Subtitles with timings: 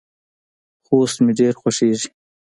[0.85, 2.09] خوست مې ډیر خوښیږي.